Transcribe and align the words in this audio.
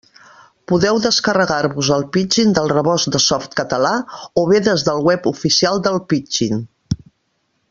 Podeu 0.69 1.01
descarregar-vos 1.03 1.89
el 1.97 2.05
Pidgin 2.15 2.55
del 2.59 2.71
rebost 2.73 3.11
de 3.17 3.21
Softcatalà 3.27 3.93
o 4.45 4.49
bé 4.53 4.65
des 4.71 4.87
del 4.91 5.07
web 5.11 5.33
oficial 5.37 5.85
del 5.89 6.05
Pidgin. 6.15 6.65